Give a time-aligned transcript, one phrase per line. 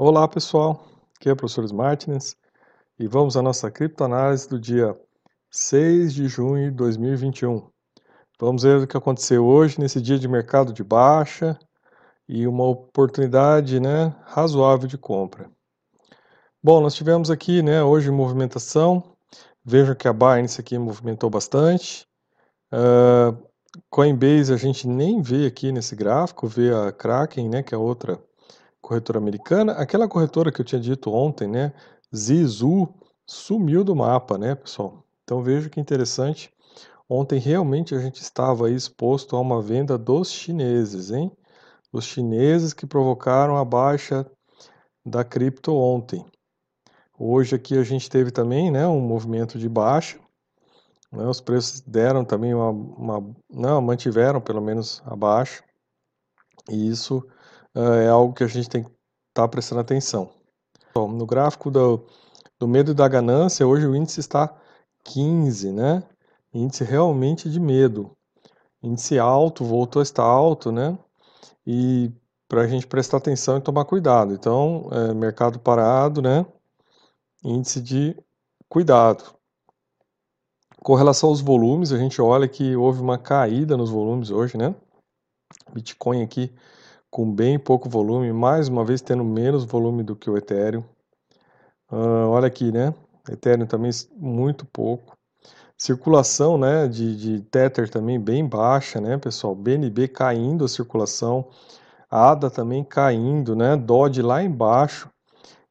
[0.00, 0.80] Olá pessoal,
[1.16, 2.36] aqui é o professor Martins
[3.00, 4.96] e vamos à nossa criptoanálise do dia
[5.50, 7.68] 6 de junho de 2021.
[8.38, 11.58] Vamos ver o que aconteceu hoje nesse dia de mercado de baixa
[12.28, 15.50] e uma oportunidade né, razoável de compra.
[16.62, 19.02] Bom, nós tivemos aqui né, hoje movimentação,
[19.64, 22.06] vejam que a Binance aqui movimentou bastante,
[22.72, 23.36] uh,
[23.90, 28.22] Coinbase a gente nem vê aqui nesse gráfico, vê a Kraken, né, que é outra
[28.88, 29.72] corretora americana.
[29.72, 31.74] Aquela corretora que eu tinha dito ontem, né,
[32.14, 32.88] Zizu,
[33.26, 35.04] sumiu do mapa, né, pessoal?
[35.22, 36.50] Então veja que interessante.
[37.06, 41.30] Ontem realmente a gente estava exposto a uma venda dos chineses, hein?
[41.92, 44.26] Os chineses que provocaram a baixa
[45.04, 46.24] da cripto ontem.
[47.18, 50.18] Hoje aqui a gente teve também, né, um movimento de baixa.
[51.12, 55.62] Né, os preços deram também uma, uma, não, mantiveram pelo menos abaixo.
[56.70, 57.22] E isso
[57.78, 60.30] é algo que a gente tem que estar tá prestando atenção.
[60.94, 62.04] Bom, no gráfico do,
[62.58, 64.52] do medo e da ganância, hoje o índice está
[65.04, 66.02] 15, né?
[66.52, 68.10] Índice realmente de medo.
[68.82, 70.98] Índice alto, voltou a estar alto, né?
[71.66, 72.10] E
[72.48, 74.32] para a gente prestar atenção e tomar cuidado.
[74.32, 76.44] Então, é, mercado parado, né?
[77.44, 78.16] Índice de
[78.68, 79.36] cuidado.
[80.82, 84.74] Com relação aos volumes, a gente olha que houve uma caída nos volumes hoje, né?
[85.72, 86.52] Bitcoin aqui
[87.10, 90.84] com bem pouco volume, mais uma vez tendo menos volume do que o Ethereum.
[91.90, 92.94] Uh, olha aqui, né?
[93.30, 95.16] Ethereum também muito pouco.
[95.76, 99.54] Circulação, né, de, de Tether também bem baixa, né, pessoal?
[99.54, 101.48] BNB caindo a circulação,
[102.10, 103.76] ADA também caindo, né?
[103.76, 105.08] Dodge lá embaixo.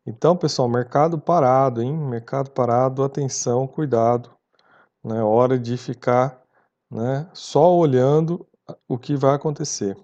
[0.06, 1.94] Então, pessoal, mercado parado, hein?
[1.94, 4.30] Mercado parado, atenção, cuidado.
[5.04, 5.22] Né?
[5.22, 6.42] Hora de ficar,
[6.90, 8.48] né, só olhando
[8.88, 9.98] o que vai acontecer.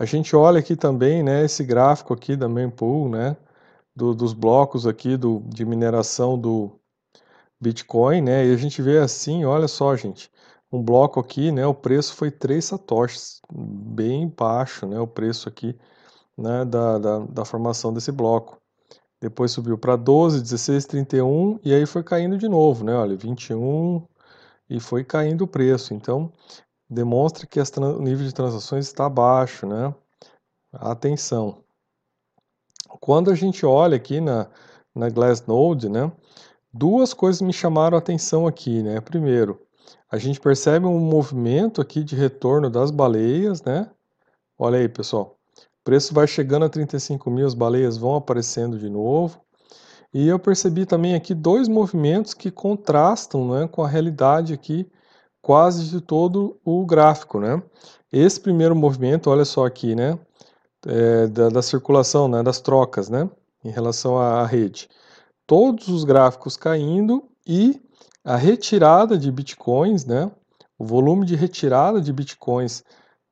[0.00, 3.36] A gente olha aqui também, né, esse gráfico aqui da mempool, né,
[3.94, 6.80] do, dos blocos aqui do, de mineração do
[7.60, 10.30] Bitcoin, né, e a gente vê assim, olha só, gente,
[10.72, 15.78] um bloco aqui, né, o preço foi 3 satoshis, bem baixo, né, o preço aqui,
[16.34, 18.58] né, da, da, da formação desse bloco.
[19.20, 24.02] Depois subiu para 12, 16, 31 e aí foi caindo de novo, né, olha, 21
[24.66, 25.92] e foi caindo o preço.
[25.92, 26.32] Então,
[26.90, 29.94] demonstra que o nível de transações está baixo, né?
[30.72, 31.62] Atenção.
[33.00, 34.48] Quando a gente olha aqui na,
[34.94, 36.10] na Glassnode, né?
[36.72, 39.00] Duas coisas me chamaram a atenção aqui, né?
[39.00, 39.60] Primeiro,
[40.10, 43.88] a gente percebe um movimento aqui de retorno das baleias, né?
[44.58, 45.38] Olha aí, pessoal.
[45.56, 49.40] O preço vai chegando a 35 mil, as baleias vão aparecendo de novo.
[50.12, 54.90] E eu percebi também aqui dois movimentos que contrastam né, com a realidade aqui
[55.42, 57.62] quase de todo o gráfico, né?
[58.12, 60.18] Esse primeiro movimento, olha só aqui, né?
[60.86, 62.42] É, da, da, circulação, né?
[62.42, 63.28] Das trocas, né?
[63.64, 64.88] Em relação à, à rede.
[65.46, 67.80] Todos os gráficos caindo e
[68.24, 70.30] a retirada de bitcoins, né?
[70.78, 72.84] O volume de retirada de bitcoins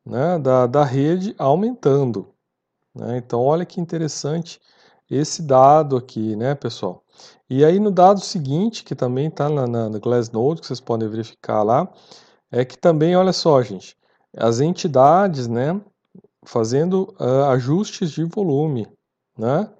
[0.04, 0.38] né?
[0.38, 2.34] da, da rede aumentando.
[2.94, 3.18] Né?
[3.18, 4.60] Então, olha que interessante
[5.10, 7.02] esse dado aqui, né, pessoal?
[7.50, 11.62] E aí no dado seguinte, que também está na, na, Glassnode, que vocês podem verificar
[11.62, 11.90] lá,
[12.50, 13.96] é que também, olha só, gente,
[14.36, 15.80] as entidades, né,
[16.44, 18.86] fazendo uh, ajustes de volume,
[19.36, 19.70] né,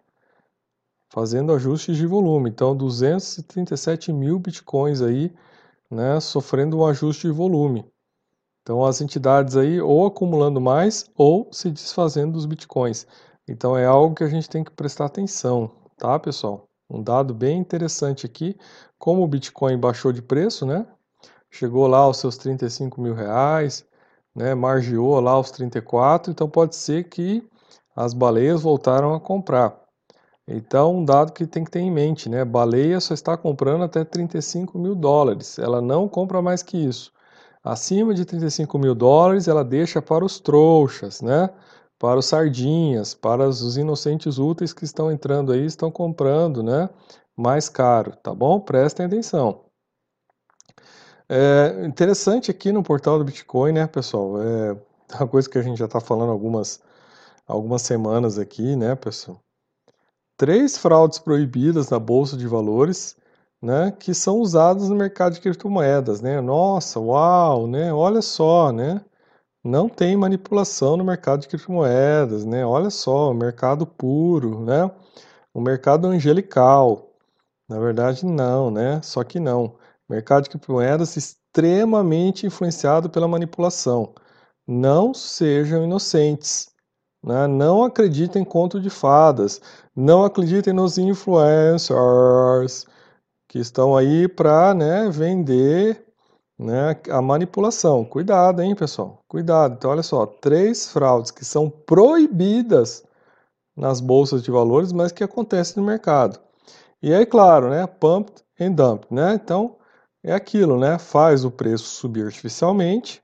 [1.10, 2.50] fazendo ajustes de volume.
[2.50, 5.32] Então, 237 mil bitcoins aí,
[5.90, 7.84] né, sofrendo um ajuste de volume.
[8.62, 13.06] Então, as entidades aí ou acumulando mais ou se desfazendo dos bitcoins.
[13.48, 16.67] Então, é algo que a gente tem que prestar atenção, tá, pessoal?
[16.90, 18.56] Um dado bem interessante aqui,
[18.98, 20.86] como o Bitcoin baixou de preço, né?
[21.50, 23.86] Chegou lá aos seus 35 mil reais,
[24.34, 24.54] né?
[24.54, 27.46] Margiou lá aos 34, então pode ser que
[27.94, 29.78] as baleias voltaram a comprar.
[30.46, 32.42] Então, um dado que tem que ter em mente, né?
[32.44, 37.12] Baleia só está comprando até 35 mil dólares, ela não compra mais que isso.
[37.62, 41.50] Acima de 35 mil dólares, ela deixa para os trouxas, né?
[41.98, 46.88] Para os sardinhas, para os inocentes úteis que estão entrando aí, estão comprando, né?
[47.36, 48.60] Mais caro, tá bom?
[48.60, 49.64] Prestem atenção.
[51.28, 54.40] É interessante aqui no portal do Bitcoin, né, pessoal?
[54.40, 54.76] É
[55.18, 56.80] uma coisa que a gente já está falando algumas,
[57.46, 59.38] algumas semanas aqui, né, pessoal?
[60.36, 63.16] Três fraudes proibidas na Bolsa de Valores,
[63.60, 66.40] né, que são usadas no mercado de criptomoedas, né?
[66.40, 67.92] Nossa, uau, né?
[67.92, 69.04] Olha só, né?
[69.64, 72.64] Não tem manipulação no mercado de criptomoedas, né?
[72.64, 74.90] Olha só, mercado puro, né?
[75.54, 77.12] O mercado angelical.
[77.68, 79.00] Na verdade, não, né?
[79.02, 79.76] Só que não.
[80.08, 84.14] Mercado de criptomoedas extremamente influenciado pela manipulação.
[84.66, 86.70] Não sejam inocentes,
[87.24, 87.46] Né?
[87.48, 89.60] Não acreditem em conto de fadas.
[89.96, 92.86] Não acreditem nos influencers
[93.48, 96.06] que estão aí para né, vender
[96.58, 98.04] né, a manipulação.
[98.04, 99.22] Cuidado, hein, pessoal?
[99.28, 99.74] Cuidado.
[99.74, 103.04] Então, olha só, três fraudes que são proibidas
[103.76, 106.40] nas bolsas de valores, mas que acontecem no mercado.
[107.00, 109.34] E aí, claro, né, pump and dump, né?
[109.34, 109.76] Então,
[110.22, 110.98] é aquilo, né?
[110.98, 113.22] Faz o preço subir artificialmente.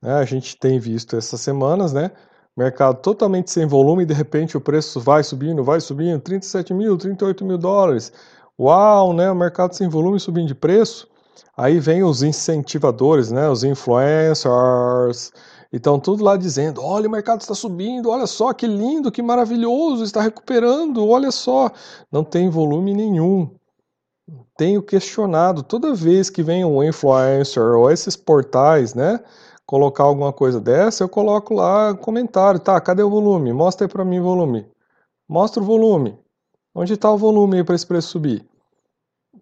[0.00, 0.14] Né?
[0.14, 2.10] A gente tem visto essas semanas, né?
[2.56, 6.98] Mercado totalmente sem volume e de repente o preço vai subindo, vai subindo, 37 mil,
[6.98, 8.12] 38 mil dólares.
[8.58, 9.30] Uau, né?
[9.30, 11.08] O mercado sem volume subindo de preço.
[11.56, 13.48] Aí vem os incentivadores, né?
[13.48, 15.32] Os influencers.
[15.72, 20.04] Então, tudo lá dizendo: olha, o mercado está subindo, olha só que lindo, que maravilhoso,
[20.04, 21.70] está recuperando, olha só.
[22.10, 23.50] Não tem volume nenhum.
[24.56, 29.20] Tenho questionado toda vez que vem um influencer ou esses portais, né?
[29.66, 32.80] Colocar alguma coisa dessa, eu coloco lá comentário, tá?
[32.80, 33.52] Cadê o volume?
[33.52, 34.66] Mostra aí para mim o volume.
[35.28, 36.18] Mostra o volume.
[36.74, 38.51] Onde está o volume para esse preço subir?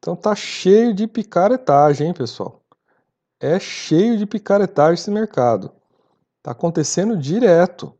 [0.00, 2.62] Então tá cheio de picaretagem, hein, pessoal?
[3.38, 5.70] É cheio de picaretagem esse mercado.
[6.42, 7.94] Tá acontecendo direto.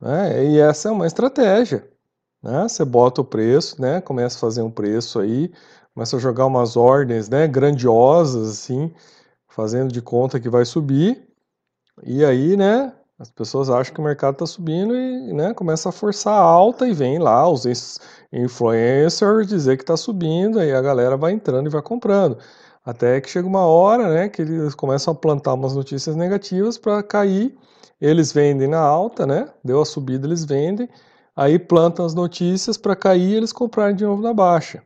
[0.00, 0.46] Né?
[0.46, 1.86] E essa é uma estratégia.
[2.42, 2.62] Né?
[2.62, 4.00] Você bota o preço, né?
[4.00, 5.52] começa a fazer um preço aí,
[5.94, 7.46] começa a jogar umas ordens né?
[7.46, 8.90] grandiosas, assim,
[9.46, 11.28] fazendo de conta que vai subir.
[12.02, 15.92] E aí, né, as pessoas acham que o mercado está subindo e né, começa a
[15.92, 17.66] forçar alta e vem lá os
[18.32, 22.38] influencers dizer que está subindo, aí a galera vai entrando e vai comprando.
[22.82, 27.02] Até que chega uma hora né, que eles começam a plantar umas notícias negativas para
[27.02, 27.54] cair,
[28.00, 29.50] eles vendem na alta, né?
[29.62, 30.88] Deu a subida, eles vendem,
[31.36, 34.82] aí plantam as notícias para cair e eles comprarem de novo na baixa.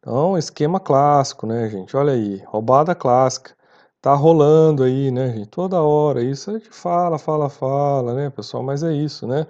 [0.00, 1.96] Então, esquema clássico, né, gente?
[1.96, 3.54] Olha aí, roubada clássica
[4.02, 5.48] tá rolando aí, né, gente?
[5.48, 6.22] Toda hora.
[6.22, 8.62] Isso a gente fala, fala, fala, né, pessoal?
[8.62, 9.46] Mas é isso, né?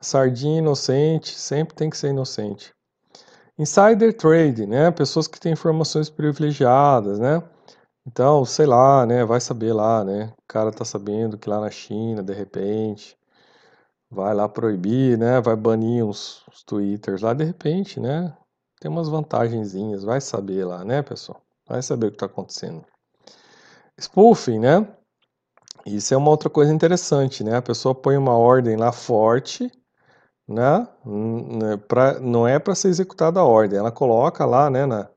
[0.00, 2.74] Sardinha inocente sempre tem que ser inocente.
[3.58, 4.90] Insider trade, né?
[4.90, 7.42] Pessoas que têm informações privilegiadas, né?
[8.06, 9.24] Então, sei lá, né?
[9.24, 10.32] Vai saber lá, né?
[10.38, 13.16] O cara tá sabendo que lá na China, de repente,
[14.10, 15.40] vai lá proibir, né?
[15.40, 18.36] Vai banir uns, uns twitters lá, de repente, né?
[18.80, 21.40] Tem umas vantagenzinhas, vai saber lá, né, pessoal?
[21.68, 22.84] Vai saber o que tá acontecendo.
[24.02, 24.86] Spoofing, né?
[25.86, 27.56] Isso é uma outra coisa interessante, né?
[27.56, 29.70] A pessoa põe uma ordem lá forte,
[30.48, 30.86] né?
[31.04, 35.08] né pra, não é para ser executada a ordem, ela coloca lá, né, na,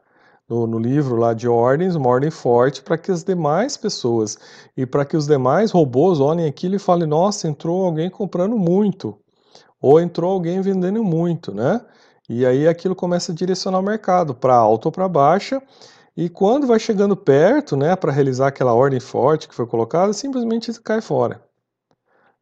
[0.48, 4.38] no, no, livro lá de ordens, uma ordem forte para que as demais pessoas
[4.78, 9.18] e para que os demais robôs olhem aquilo e falem: nossa, entrou alguém comprando muito,
[9.82, 11.82] ou entrou alguém vendendo muito, né?
[12.28, 15.62] E aí aquilo começa a direcionar o mercado para alta ou para baixa
[16.18, 20.72] e quando vai chegando perto, né, para realizar aquela ordem forte que foi colocada, simplesmente
[20.82, 21.44] cai fora.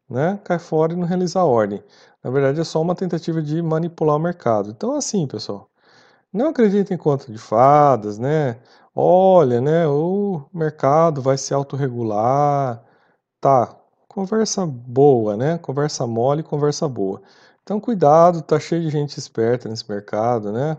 [0.08, 0.38] Né?
[0.44, 1.82] Cai fora e não realiza a ordem.
[2.22, 4.70] Na verdade, é só uma tentativa de manipular o mercado.
[4.70, 5.68] Então, assim, pessoal,
[6.32, 8.58] não acreditem em conta de fadas, né?
[8.94, 12.82] Olha, né, o mercado vai se autorregular.
[13.40, 13.76] Tá,
[14.08, 15.58] conversa boa, né?
[15.58, 17.22] Conversa mole, conversa boa.
[17.62, 20.76] Então, cuidado, tá cheio de gente esperta nesse mercado, né?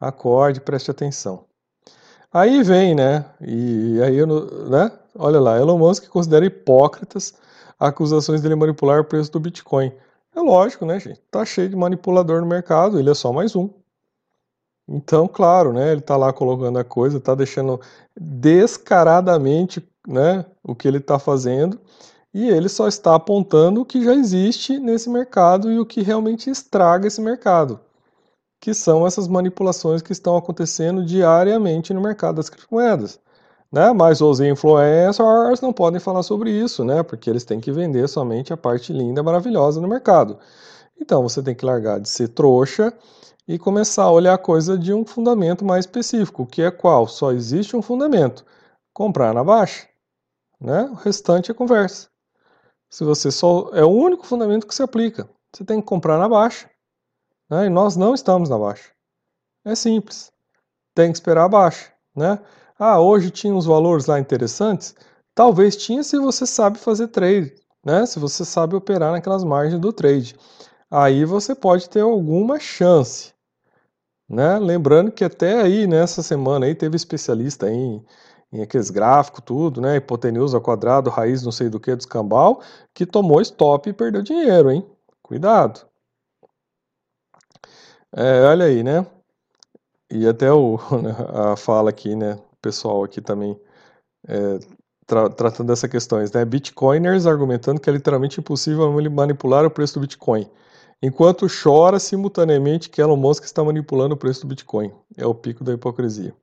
[0.00, 1.47] Acorde, preste atenção.
[2.32, 3.24] Aí vem, né?
[3.40, 4.24] E aí,
[4.68, 4.92] né?
[5.14, 7.34] Olha lá, Elon Musk considera hipócritas
[7.80, 9.92] acusações dele manipular o preço do Bitcoin.
[10.34, 11.20] É lógico, né, gente?
[11.30, 13.70] Tá cheio de manipulador no mercado, ele é só mais um.
[14.86, 15.92] Então, claro, né?
[15.92, 17.80] Ele tá lá colocando a coisa, tá deixando
[18.18, 21.80] descaradamente, né, o que ele tá fazendo,
[22.32, 26.50] e ele só está apontando o que já existe nesse mercado e o que realmente
[26.50, 27.80] estraga esse mercado
[28.60, 33.20] que são essas manipulações que estão acontecendo diariamente no mercado das criptomoedas.
[33.70, 33.92] Né?
[33.92, 37.02] Mas os influencers não podem falar sobre isso, né?
[37.02, 40.38] porque eles têm que vender somente a parte linda, maravilhosa no mercado.
[41.00, 42.92] Então você tem que largar de ser trouxa
[43.46, 47.06] e começar a olhar a coisa de um fundamento mais específico, que é qual?
[47.06, 48.44] Só existe um fundamento:
[48.92, 49.86] comprar na baixa.
[50.60, 50.82] Né?
[50.90, 52.08] O restante é conversa.
[52.90, 56.28] Se você só é o único fundamento que se aplica, você tem que comprar na
[56.28, 56.68] baixa
[57.48, 57.66] né?
[57.66, 58.90] E nós não estamos na baixa.
[59.64, 60.32] É simples.
[60.94, 61.92] Tem que esperar a baixa.
[62.14, 62.38] Né?
[62.78, 64.94] Ah, hoje tinha uns valores lá interessantes?
[65.34, 68.04] Talvez tinha se você sabe fazer trade, né?
[68.06, 70.36] se você sabe operar naquelas margens do trade.
[70.90, 73.32] Aí você pode ter alguma chance.
[74.28, 74.58] Né?
[74.58, 78.04] Lembrando que até aí, nessa semana aí, teve especialista em,
[78.52, 79.96] em aqueles gráficos, tudo, né?
[79.96, 82.60] Hipotenusa ao quadrado, raiz não sei do que, dos cambal,
[82.92, 84.86] que tomou stop e perdeu dinheiro, hein?
[85.22, 85.87] Cuidado.
[88.14, 89.06] É, olha aí, né?
[90.10, 90.78] E até o,
[91.52, 92.38] a fala aqui, né?
[92.60, 93.58] Pessoal aqui também
[94.28, 94.58] é,
[95.06, 96.44] tra tratando dessas questões, né?
[96.44, 100.50] Bitcoiners argumentando que é literalmente impossível manipular o preço do Bitcoin,
[101.02, 104.92] enquanto chora simultaneamente que Elon Musk está manipulando o preço do Bitcoin.
[105.16, 106.34] É o pico da hipocrisia.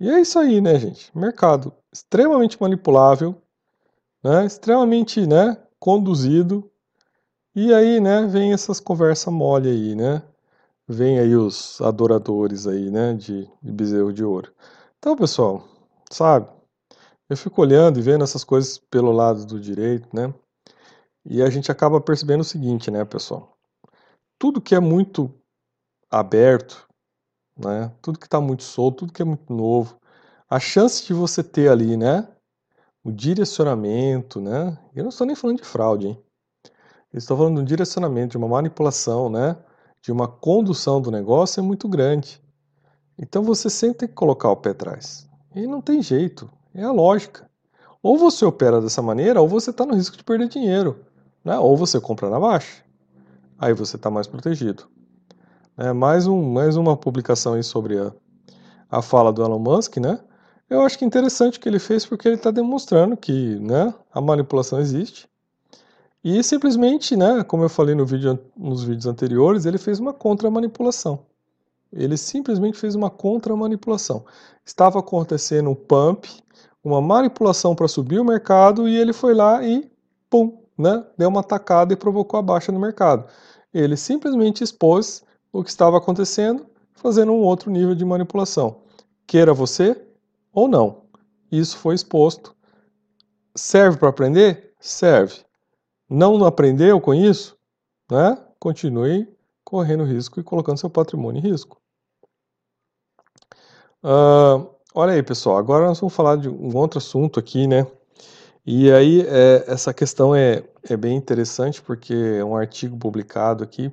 [0.00, 1.16] E é isso aí, né, gente?
[1.16, 3.36] Mercado extremamente manipulável,
[4.24, 4.46] né?
[4.46, 6.70] Extremamente, né, conduzido.
[7.54, 10.22] E aí, né, vem essas conversas mole aí, né?
[10.92, 14.52] Vem aí os adoradores aí, né, de, de bezerro de ouro.
[14.98, 15.62] Então, pessoal,
[16.10, 16.50] sabe?
[17.28, 20.34] Eu fico olhando e vendo essas coisas pelo lado do direito, né?
[21.24, 23.56] E a gente acaba percebendo o seguinte, né, pessoal?
[24.36, 25.32] Tudo que é muito
[26.10, 26.88] aberto,
[27.56, 27.92] né?
[28.02, 29.96] Tudo que está muito solto, tudo que é muito novo,
[30.48, 32.26] a chance de você ter ali, né?
[33.04, 34.76] O direcionamento, né?
[34.92, 36.24] Eu não estou nem falando de fraude, hein?
[37.12, 39.56] Eu estou falando de um direcionamento, de uma manipulação, né?
[40.02, 42.42] De uma condução do negócio é muito grande.
[43.18, 45.28] Então você sempre tem que colocar o pé atrás.
[45.54, 47.50] E não tem jeito, é a lógica.
[48.02, 51.04] Ou você opera dessa maneira, ou você está no risco de perder dinheiro.
[51.44, 51.58] Né?
[51.58, 52.82] Ou você compra na baixa.
[53.58, 54.88] Aí você está mais protegido.
[55.76, 58.12] É, mais, um, mais uma publicação aí sobre a,
[58.90, 60.18] a fala do Elon Musk, né?
[60.68, 63.92] Eu acho que é interessante o que ele fez porque ele está demonstrando que né,
[64.12, 65.28] a manipulação existe.
[66.22, 71.24] E simplesmente, né, como eu falei no vídeo, nos vídeos anteriores, ele fez uma contra-manipulação.
[71.92, 74.24] Ele simplesmente fez uma contra-manipulação.
[74.64, 76.28] Estava acontecendo um pump,
[76.84, 79.90] uma manipulação para subir o mercado e ele foi lá e,
[80.28, 83.24] pum, né, deu uma tacada e provocou a baixa no mercado.
[83.72, 88.82] Ele simplesmente expôs o que estava acontecendo, fazendo um outro nível de manipulação.
[89.26, 90.00] Queira você
[90.52, 91.02] ou não.
[91.50, 92.54] Isso foi exposto.
[93.56, 94.74] Serve para aprender?
[94.78, 95.44] Serve.
[96.10, 97.56] Não aprendeu com isso?
[98.10, 98.36] Né?
[98.58, 99.28] Continue
[99.64, 101.80] correndo risco e colocando seu patrimônio em risco.
[104.02, 105.56] Uh, olha aí, pessoal.
[105.56, 107.86] Agora nós vamos falar de um outro assunto aqui, né?
[108.66, 113.90] E aí, é, essa questão é, é bem interessante porque é um artigo publicado aqui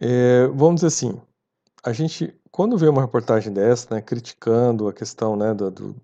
[0.00, 1.20] é, vamos dizer assim,
[1.82, 5.96] a gente, quando vê uma reportagem dessa, né, criticando a questão né, do, do,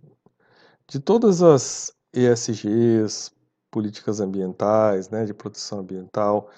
[0.88, 3.32] de todas as ESGs,
[3.70, 6.50] políticas ambientais, né, de proteção ambiental,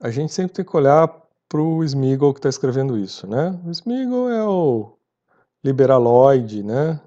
[0.00, 1.08] a gente sempre tem que olhar
[1.48, 3.58] para o Smigol que está escrevendo isso, né?
[3.66, 4.92] O Smigol é o
[5.64, 7.00] liberaloide, né,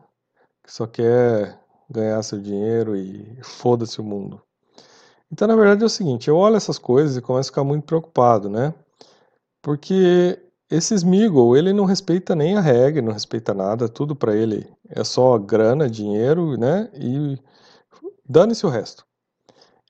[0.63, 1.59] que só quer
[1.89, 4.41] ganhar seu dinheiro e foda-se o mundo.
[5.31, 7.85] Então, na verdade, é o seguinte, eu olho essas coisas e começo a ficar muito
[7.85, 8.73] preocupado, né?
[9.61, 14.67] Porque esse Smigol, ele não respeita nem a regra, não respeita nada, tudo para ele
[14.89, 16.89] é só grana, dinheiro, né?
[16.93, 17.37] E
[18.27, 19.05] dane-se o resto.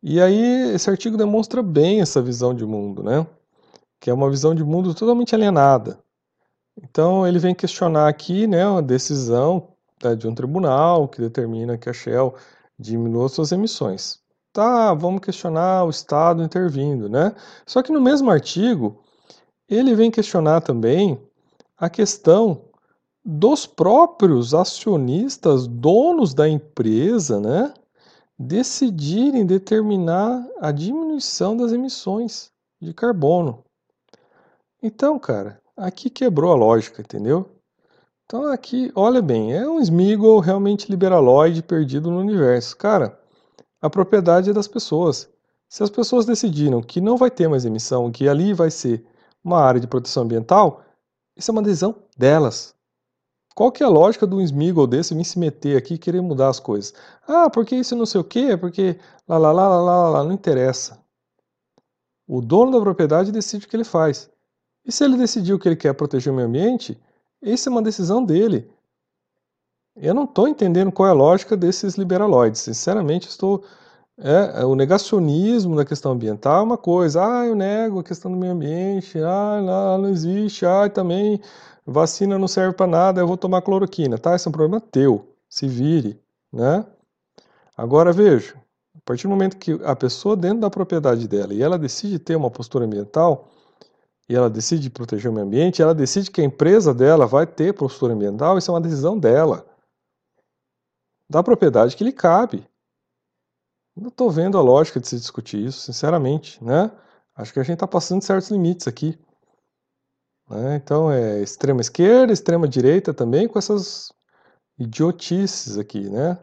[0.08, 3.26] E aí esse artigo demonstra bem essa visão de mundo, né?
[4.00, 5.98] Que é uma visão de mundo totalmente alienada.
[6.78, 9.70] Então ele vem questionar aqui, né, uma decisão
[10.04, 12.36] né, de um tribunal que determina que a Shell
[12.78, 14.20] diminua suas emissões.
[14.54, 17.34] Tá, vamos questionar o Estado intervindo, né?
[17.66, 19.02] Só que no mesmo artigo
[19.68, 21.20] ele vem questionar também
[21.76, 22.62] a questão
[23.26, 27.74] dos próprios acionistas, donos da empresa, né,
[28.38, 32.52] decidirem determinar a diminuição das emissões
[32.82, 33.64] de carbono.
[34.84, 37.50] Então, cara, aqui quebrou a lógica, entendeu?
[38.26, 42.76] Então aqui, olha bem, é um Smigol realmente liberaloide perdido no universo.
[42.76, 43.20] Cara,
[43.82, 45.30] a propriedade é das pessoas.
[45.70, 49.06] Se as pessoas decidiram que não vai ter mais emissão, que ali vai ser
[49.44, 50.84] uma área de proteção ambiental,
[51.36, 52.75] isso é uma decisão delas.
[53.56, 56.50] Qual que é a lógica um Smigol desse vir se meter aqui e querer mudar
[56.50, 56.94] as coisas?
[57.26, 60.34] Ah, porque isso não sei o quê, porque lá, lá, lá, lá, lá, lá, não
[60.34, 61.00] interessa.
[62.28, 64.30] O dono da propriedade decide o que ele faz.
[64.86, 67.00] E se ele decidiu que ele quer proteger o meio ambiente,
[67.42, 68.70] isso é uma decisão dele.
[69.96, 72.60] Eu não estou entendendo qual é a lógica desses liberaloides.
[72.60, 73.64] Sinceramente, estou
[74.18, 77.24] é, é, o negacionismo da questão ambiental é uma coisa.
[77.24, 79.18] Ah, eu nego a questão do meio ambiente.
[79.20, 80.66] Ah, não, não existe.
[80.66, 81.40] Ah, também
[81.86, 83.22] vacina não serve para nada.
[83.22, 84.18] Eu vou tomar cloroquina.
[84.18, 85.36] Tá, esse é um problema teu.
[85.48, 86.20] Se vire,
[86.52, 86.86] né?
[87.78, 88.56] Agora veja,
[88.96, 92.36] a partir do momento que a pessoa dentro da propriedade dela e ela decide ter
[92.36, 93.50] uma postura ambiental
[94.28, 97.74] e ela decide proteger o meio ambiente, ela decide que a empresa dela vai ter
[97.74, 99.66] postura ambiental, isso é uma decisão dela.
[101.30, 102.68] Da propriedade que lhe cabe.
[103.96, 106.92] Não estou vendo a lógica de se discutir isso, sinceramente, né?
[107.36, 109.18] Acho que a gente está passando certos limites aqui.
[110.50, 110.76] Né?
[110.76, 114.12] Então é extrema esquerda, extrema direita também, com essas
[114.78, 116.38] idiotices aqui, né?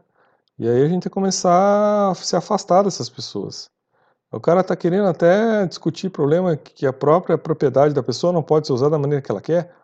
[0.58, 3.70] E aí a gente tem que começar a se afastar dessas pessoas.
[4.30, 8.66] O cara está querendo até discutir problema que a própria propriedade da pessoa não pode
[8.66, 9.74] ser usada da maneira que ela quer.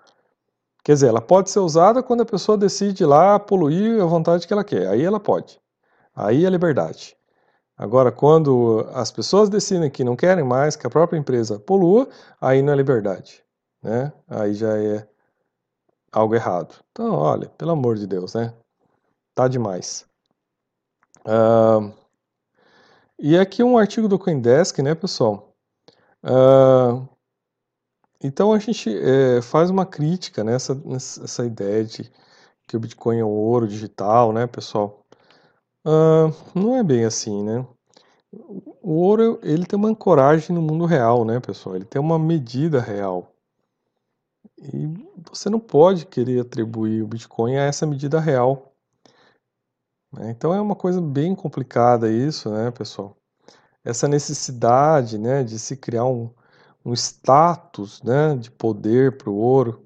[0.83, 4.53] Quer dizer, ela pode ser usada quando a pessoa decide lá poluir à vontade que
[4.53, 4.89] ela quer.
[4.89, 5.61] Aí ela pode.
[6.17, 7.15] Aí é liberdade.
[7.77, 12.09] Agora, quando as pessoas decidem que não querem mais que a própria empresa polua,
[12.41, 13.45] aí não é liberdade,
[13.83, 14.13] né?
[14.29, 15.09] Aí já é
[16.13, 16.75] algo errado.
[16.91, 18.55] Então, olha, pelo amor de Deus, né?
[19.35, 20.07] Tá demais.
[21.25, 21.93] Uh,
[23.19, 25.53] e aqui um artigo do Coindesk, né, pessoal?
[26.25, 27.09] Uh,
[28.23, 32.11] então a gente é, faz uma crítica nessa, nessa ideia de
[32.67, 35.05] que o Bitcoin é o ouro digital, né, pessoal?
[35.87, 37.67] Uh, não é bem assim, né?
[38.83, 41.77] O ouro, ele tem uma ancoragem no mundo real, né, pessoal?
[41.77, 43.33] Ele tem uma medida real.
[44.61, 44.89] E
[45.31, 48.75] você não pode querer atribuir o Bitcoin a essa medida real.
[50.13, 50.31] Né?
[50.31, 53.17] Então é uma coisa bem complicada isso, né, pessoal?
[53.85, 56.31] Essa necessidade, né, de se criar um,
[56.85, 59.85] um status, né, de poder para o ouro.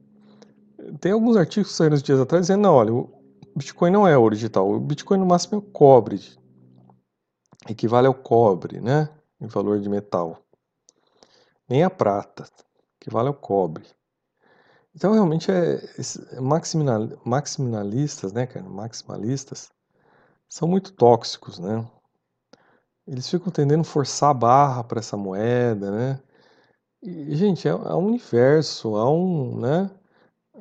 [1.01, 3.11] Tem alguns artigos saíram uns dias atrás dizendo, não, olha, o
[3.55, 6.21] Bitcoin não é ouro digital, o Bitcoin no máximo é o cobre,
[7.69, 9.09] equivale ao cobre, né,
[9.41, 10.43] em valor de metal.
[11.69, 12.49] Nem a prata,
[13.01, 13.85] equivale ao cobre.
[14.95, 15.81] Então, realmente, é,
[16.33, 19.71] é maximinal, maximalistas, né, cara, maximalistas,
[20.49, 21.87] são muito tóxicos, né?
[23.07, 26.21] Eles ficam tendendo forçar a barra para essa moeda, né?
[27.03, 29.91] E, gente, é, é um universo, há um, né?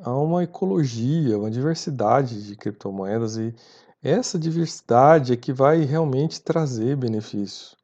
[0.02, 3.54] Há uma ecologia, uma diversidade de criptomoedas e
[4.02, 7.76] essa diversidade é que vai realmente trazer benefício.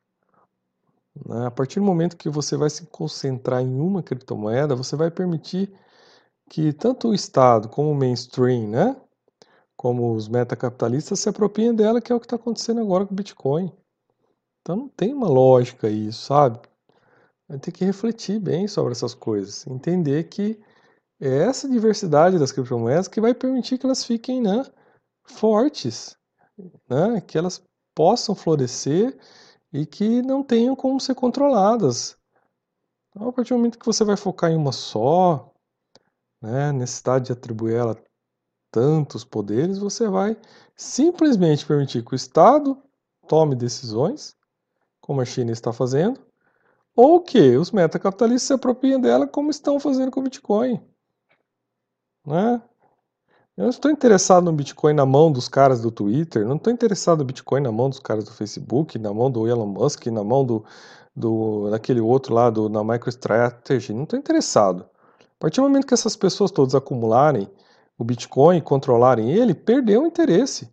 [1.26, 1.46] Né?
[1.46, 5.72] A partir do momento que você vai se concentrar em uma criptomoeda, você vai permitir
[6.48, 8.96] que tanto o Estado como o mainstream, né,
[9.76, 13.16] como os metacapitalistas se apropriem dela, que é o que está acontecendo agora com o
[13.16, 13.72] Bitcoin.
[14.60, 16.60] Então não tem uma lógica isso, sabe?
[17.48, 20.60] Vai ter que refletir bem sobre essas coisas, entender que
[21.20, 24.64] é essa diversidade das criptomoedas que vai permitir que elas fiquem né,
[25.24, 26.16] fortes,
[26.88, 27.62] né, que elas
[27.94, 29.18] possam florescer
[29.72, 32.16] e que não tenham como ser controladas.
[33.10, 35.52] Então, a partir do momento que você vai focar em uma só,
[36.40, 37.96] né, necessidade de atribuir ela
[38.70, 40.36] tantos poderes, você vai
[40.76, 42.76] simplesmente permitir que o Estado
[43.26, 44.36] tome decisões,
[45.00, 46.20] como a China está fazendo,
[46.94, 50.80] ou que os metacapitalistas se apropriem dela, como estão fazendo com o Bitcoin.
[52.26, 52.60] Né?
[53.56, 57.18] Eu não estou interessado no Bitcoin na mão dos caras do Twitter, não estou interessado
[57.18, 60.44] no Bitcoin na mão dos caras do Facebook, na mão do Elon Musk, na mão
[60.44, 60.64] do,
[61.14, 64.88] do daquele outro lá do, na MicroStrategy, não estou interessado.
[65.38, 67.48] A partir do momento que essas pessoas todas acumularem
[67.96, 70.68] o Bitcoin e controlarem ele, perdeu o interesse.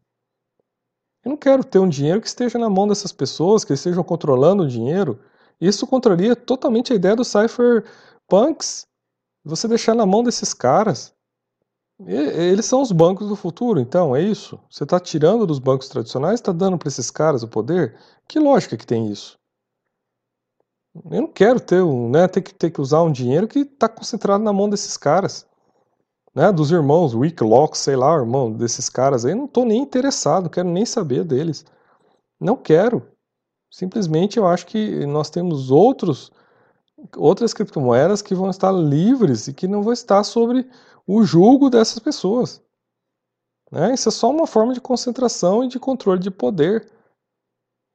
[1.23, 4.63] Eu não quero ter um dinheiro que esteja na mão dessas pessoas, que estejam controlando
[4.63, 5.19] o dinheiro.
[5.61, 8.87] Isso contraria totalmente a ideia do cypherpunks.
[9.43, 11.13] Você deixar na mão desses caras.
[12.07, 14.59] Eles são os bancos do futuro, então, é isso?
[14.69, 17.97] Você está tirando dos bancos tradicionais, está dando para esses caras o poder?
[18.27, 19.39] Que lógica que tem isso?
[20.95, 24.43] Eu não quero ter, né, ter, que, ter que usar um dinheiro que está concentrado
[24.43, 25.45] na mão desses caras.
[26.33, 30.49] Né, dos irmãos Wicklock, sei lá, irmão, desses caras aí, não estou nem interessado, não
[30.49, 31.65] quero nem saber deles.
[32.39, 33.03] Não quero.
[33.71, 36.31] Simplesmente eu acho que nós temos outros,
[37.17, 40.69] outras criptomoedas que vão estar livres e que não vão estar sobre
[41.07, 42.61] o julgo dessas pessoas.
[43.71, 43.93] Né?
[43.93, 46.89] Isso é só uma forma de concentração e de controle de poder.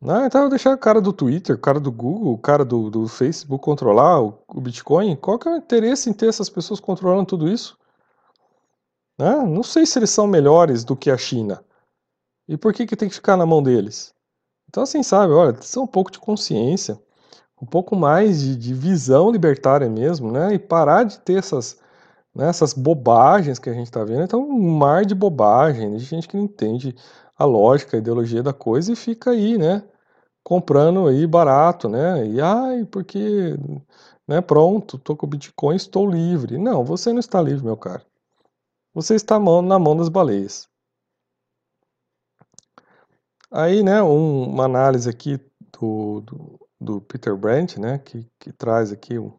[0.00, 0.26] Né?
[0.26, 3.62] Então, deixar o cara do Twitter, o cara do Google, o cara do, do Facebook
[3.62, 7.46] controlar o, o, Bitcoin, qual que é o interesse em ter essas pessoas controlando tudo
[7.46, 7.78] isso?
[9.18, 9.30] Né?
[9.44, 11.62] Não sei se eles são melhores do que a China.
[12.48, 14.14] E por que, que tem que ficar na mão deles?
[14.68, 16.98] Então, assim, sabe, olha, são um pouco de consciência,
[17.60, 20.54] um pouco mais de, de visão libertária mesmo, né?
[20.54, 21.78] E parar de ter essas,
[22.34, 24.22] né, essas bobagens que a gente está vendo.
[24.22, 26.96] Então, um mar de bobagem, de gente que não entende
[27.40, 29.82] a lógica, a ideologia da coisa e fica aí, né?
[30.44, 32.26] Comprando aí barato, né?
[32.26, 33.56] E ai, porque,
[34.28, 34.42] né?
[34.42, 36.58] Pronto, tô com Bitcoin, estou livre.
[36.58, 38.04] Não, você não está livre, meu caro.
[38.94, 40.68] Você está na mão das baleias.
[43.50, 45.40] Aí, né, um, uma análise aqui
[45.80, 49.32] do, do, do Peter Brandt, né, que, que traz aqui um,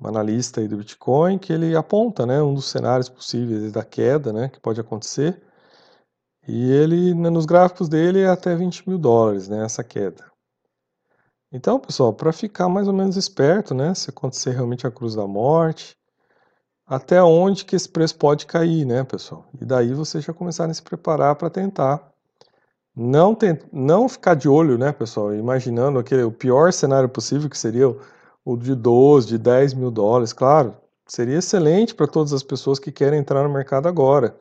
[0.00, 4.32] um analista aí do Bitcoin, que ele aponta, né, um dos cenários possíveis da queda,
[4.32, 5.42] né, que pode acontecer,
[6.46, 10.24] e ele, nos gráficos dele, é até 20 mil dólares, né, essa queda.
[11.52, 15.26] Então, pessoal, para ficar mais ou menos esperto, né, se acontecer realmente a cruz da
[15.26, 15.96] morte,
[16.86, 19.46] até onde que esse preço pode cair, né, pessoal?
[19.60, 22.10] E daí vocês já começarem a se preparar para tentar
[22.94, 23.62] não, tent...
[23.72, 27.94] não ficar de olho, né, pessoal, imaginando aquele, o pior cenário possível, que seria
[28.44, 30.74] o de 12, de 10 mil dólares, claro,
[31.06, 34.34] seria excelente para todas as pessoas que querem entrar no mercado agora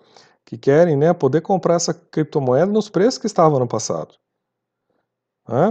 [0.50, 4.16] que querem né, poder comprar essa criptomoeda nos preços que estavam no passado.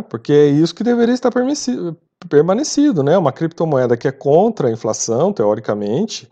[0.03, 1.33] porque é isso que deveria estar
[2.29, 3.19] permanecido, né?
[3.19, 6.31] Uma criptomoeda que é contra a inflação, teoricamente,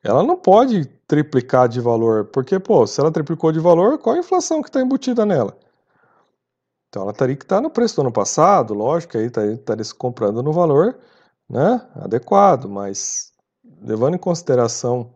[0.00, 4.20] ela não pode triplicar de valor, porque, pô, se ela triplicou de valor, qual a
[4.20, 5.58] inflação que está embutida nela?
[6.88, 10.40] Então ela teria que estar no preço do ano passado, lógico, aí estaria se comprando
[10.40, 10.96] no valor
[11.50, 13.32] né, adequado, mas
[13.80, 15.12] levando em consideração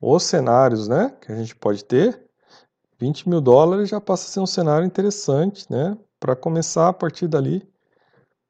[0.00, 2.24] os cenários né, que a gente pode ter,
[2.98, 7.28] 20 mil dólares já passa a ser um cenário interessante né, para começar a partir
[7.28, 7.68] dali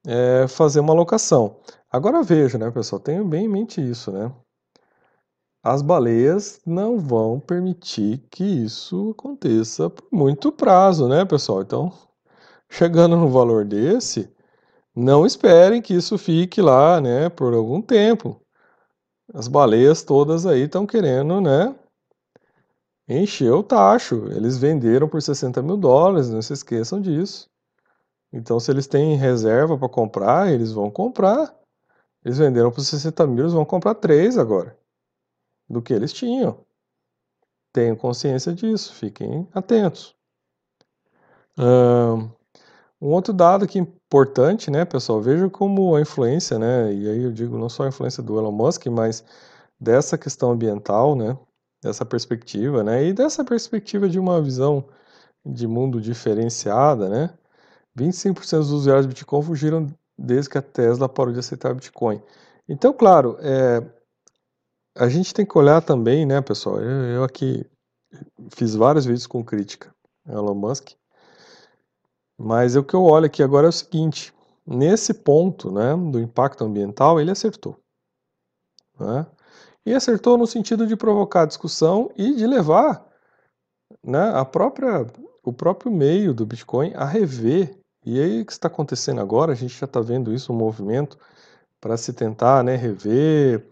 [0.07, 1.57] é, fazer uma alocação.
[1.91, 4.33] Agora veja, né, pessoal, tenha bem em mente isso, né?
[5.63, 11.61] As baleias não vão permitir que isso aconteça por muito prazo, né, pessoal?
[11.61, 11.93] Então,
[12.69, 14.33] chegando no valor desse,
[14.97, 18.41] não esperem que isso fique lá, né, por algum tempo.
[19.33, 21.75] As baleias todas aí estão querendo, né,
[23.09, 24.27] encher o tacho.
[24.33, 27.49] Eles venderam por 60 mil dólares, não se esqueçam disso.
[28.33, 31.55] Então, se eles têm reserva para comprar, eles vão comprar.
[32.25, 34.77] Eles venderam por 60 mil, eles vão comprar 3 agora,
[35.69, 36.65] do que eles tinham.
[37.73, 40.15] Tenham consciência disso, fiquem atentos.
[41.59, 42.31] Um,
[43.01, 47.57] outro dado que importante, né, pessoal, veja como a influência, né, e aí eu digo
[47.57, 49.25] não só a influência do Elon Musk, mas
[49.79, 51.39] dessa questão ambiental, né,
[51.81, 54.85] dessa perspectiva, né, e dessa perspectiva de uma visão
[55.47, 57.31] de mundo diferenciada, né,
[57.97, 59.87] 25% dos usuários de Bitcoin fugiram
[60.19, 62.21] desde que a Tesla parou de aceitar Bitcoin.
[62.69, 63.81] Então, claro, é,
[64.97, 66.81] a gente tem que olhar também, né, pessoal?
[66.81, 67.65] Eu, eu aqui
[68.51, 69.95] fiz vários vídeos com crítica
[70.29, 70.95] Elon Musk,
[72.43, 74.33] mas o que eu olho aqui agora é o seguinte:
[74.67, 77.77] nesse ponto, né, do impacto ambiental, ele acertou.
[78.99, 79.27] Né?
[79.85, 83.07] E acertou no sentido de provocar discussão e de levar
[84.03, 85.07] né, a própria,
[85.45, 89.55] o próprio meio do Bitcoin a rever e aí o que está acontecendo agora, a
[89.55, 91.19] gente já está vendo isso, um movimento
[91.79, 93.67] para se tentar né, rever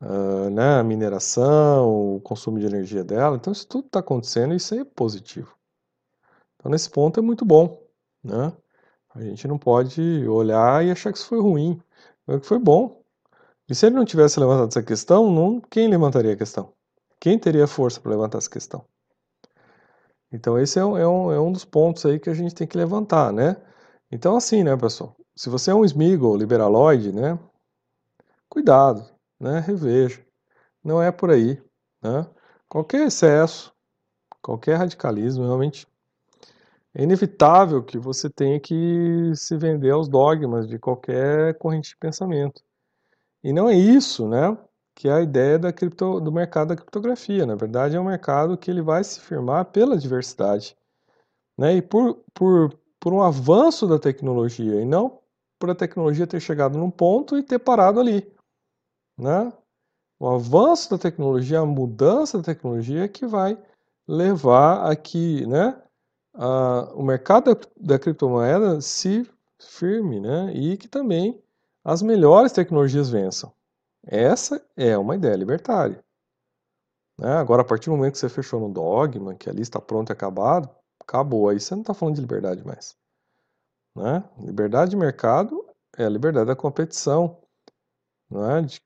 [0.00, 3.36] uh, né, a mineração, o consumo de energia dela.
[3.36, 5.54] Então isso tudo está acontecendo e isso aí é positivo.
[6.56, 7.87] Então nesse ponto é muito bom.
[8.22, 8.52] Né?
[9.14, 11.80] A gente não pode olhar e achar que isso foi ruim.
[12.26, 13.02] Que foi bom.
[13.68, 16.72] E se ele não tivesse levantado essa questão, não, quem levantaria a questão?
[17.20, 18.84] Quem teria força para levantar essa questão?
[20.32, 22.66] Então esse é um, é, um, é um dos pontos aí que a gente tem
[22.66, 23.56] que levantar, né?
[24.10, 25.16] Então assim, né, pessoal?
[25.34, 27.38] Se você é um Smiggle liberaloide, né?
[28.48, 29.08] Cuidado,
[29.40, 29.60] né?
[29.60, 30.24] Reveja.
[30.82, 31.60] Não é por aí,
[32.02, 32.26] né?
[32.68, 33.72] Qualquer excesso,
[34.42, 35.86] qualquer radicalismo, realmente
[36.98, 42.60] é inevitável que você tenha que se vender aos dogmas de qualquer corrente de pensamento.
[43.42, 44.58] E não é isso, né?
[44.96, 47.46] que é a ideia da cripto, do mercado da criptografia.
[47.46, 50.76] Na verdade, é um mercado que ele vai se firmar pela diversidade.
[51.56, 51.76] Né?
[51.76, 55.20] E por, por, por um avanço da tecnologia, e não
[55.56, 58.28] por a tecnologia ter chegado num ponto e ter parado ali.
[59.16, 59.52] Né?
[60.18, 63.56] O avanço da tecnologia, a mudança da tecnologia é que vai
[64.04, 65.80] levar a que né,
[66.38, 71.42] a, o mercado da, da criptomoeda se firme né, e que também
[71.84, 73.52] as melhores tecnologias vençam.
[74.06, 76.02] Essa é uma ideia libertária.
[77.18, 77.32] Né?
[77.32, 80.12] Agora, a partir do momento que você fechou no dogma, que ali está pronto e
[80.12, 80.70] acabado,
[81.00, 81.48] acabou.
[81.48, 82.96] Aí você não está falando de liberdade mais.
[83.96, 84.22] Né?
[84.38, 87.38] Liberdade de mercado é a liberdade da competição,
[88.30, 88.62] né?
[88.62, 88.80] de,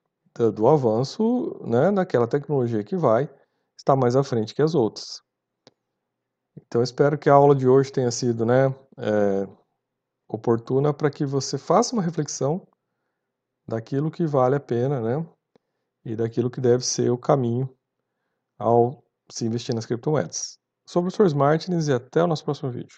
[0.53, 1.93] do avanço né?
[1.93, 3.29] daquela tecnologia que vai
[3.77, 5.23] estar mais à frente que as outras.
[6.57, 9.49] Então, espero que a aula de hoje tenha sido né, é,
[10.29, 12.67] oportuna para que você faça uma reflexão
[13.67, 15.27] daquilo que vale a pena, né?
[16.05, 17.69] E daquilo que deve ser o caminho
[18.59, 20.59] ao se investir nas criptomoedas.
[20.87, 22.97] Sou o professor Martins e até o nosso próximo vídeo.